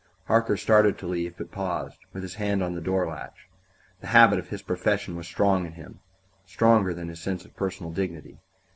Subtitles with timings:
[0.25, 3.47] Harker started to leave, but paused, with his hand on the door latch.
[3.99, 5.99] The habit of his profession was strong in him
[6.43, 8.39] stronger than his sense of personal dignity.